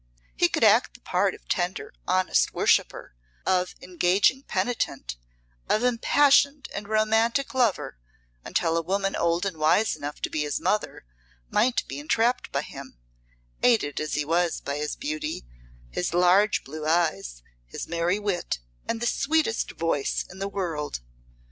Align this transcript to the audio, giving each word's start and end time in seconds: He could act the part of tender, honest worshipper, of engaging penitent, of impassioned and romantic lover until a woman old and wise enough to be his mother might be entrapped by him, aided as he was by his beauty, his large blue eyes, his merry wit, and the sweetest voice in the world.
He 0.35 0.49
could 0.49 0.63
act 0.63 0.95
the 0.95 0.99
part 0.99 1.35
of 1.35 1.47
tender, 1.47 1.93
honest 2.07 2.55
worshipper, 2.55 3.13
of 3.45 3.75
engaging 3.83 4.41
penitent, 4.41 5.15
of 5.69 5.83
impassioned 5.83 6.69
and 6.73 6.87
romantic 6.87 7.53
lover 7.53 7.99
until 8.43 8.77
a 8.77 8.81
woman 8.81 9.15
old 9.15 9.45
and 9.45 9.57
wise 9.57 9.95
enough 9.95 10.19
to 10.21 10.29
be 10.31 10.41
his 10.41 10.59
mother 10.59 11.05
might 11.51 11.87
be 11.87 11.99
entrapped 11.99 12.51
by 12.51 12.63
him, 12.63 12.97
aided 13.61 13.99
as 14.01 14.15
he 14.15 14.25
was 14.25 14.59
by 14.59 14.77
his 14.77 14.95
beauty, 14.95 15.45
his 15.91 16.15
large 16.15 16.63
blue 16.63 16.87
eyes, 16.87 17.43
his 17.67 17.87
merry 17.87 18.17
wit, 18.17 18.57
and 18.87 19.01
the 19.01 19.05
sweetest 19.05 19.73
voice 19.73 20.25
in 20.31 20.39
the 20.39 20.47
world. 20.49 21.01